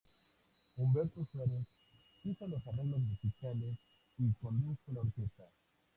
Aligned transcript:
Humberto 0.77 1.27
Suárez 1.31 1.61
hizo 2.23 2.47
los 2.47 2.65
arreglos 2.65 3.01
musicales 3.01 3.77
y 4.17 4.33
condujo 4.33 4.81
la 4.93 5.01
orquesta. 5.01 5.43